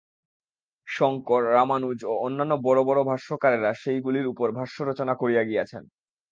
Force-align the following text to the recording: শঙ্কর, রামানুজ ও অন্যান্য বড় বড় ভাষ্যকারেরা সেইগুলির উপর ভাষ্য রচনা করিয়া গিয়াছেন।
শঙ্কর, 0.87 1.41
রামানুজ 1.53 1.99
ও 2.03 2.13
অন্যান্য 2.25 2.53
বড় 2.63 2.79
বড় 2.83 2.99
ভাষ্যকারেরা 3.03 3.71
সেইগুলির 3.73 4.27
উপর 4.27 4.47
ভাষ্য 4.51 4.77
রচনা 4.83 5.13
করিয়া 5.15 5.43
গিয়াছেন। 5.43 5.83